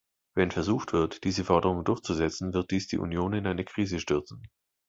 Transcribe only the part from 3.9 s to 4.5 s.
stürzen.